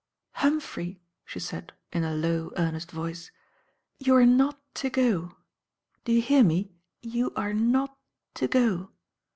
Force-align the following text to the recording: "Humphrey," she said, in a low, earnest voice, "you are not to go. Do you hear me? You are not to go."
"Humphrey," 0.31 0.99
she 1.25 1.39
said, 1.39 1.73
in 1.93 2.03
a 2.03 2.15
low, 2.15 2.51
earnest 2.57 2.89
voice, 2.91 3.29
"you 3.99 4.15
are 4.15 4.25
not 4.25 4.59
to 4.73 4.89
go. 4.89 5.35
Do 6.05 6.11
you 6.11 6.23
hear 6.23 6.43
me? 6.43 6.71
You 7.03 7.31
are 7.35 7.53
not 7.53 7.95
to 8.33 8.47
go." 8.47 8.89